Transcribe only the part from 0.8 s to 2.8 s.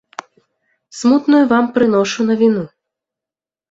Смутную вам прыношу навіну.